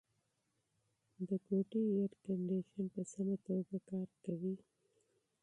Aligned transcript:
د 1.27 1.29
کوټې 1.45 1.81
اېرکنډیشن 1.95 2.85
په 2.93 3.01
سمه 3.11 3.35
توګه 3.47 3.75
کار 3.89 4.09
کوي. 4.25 4.55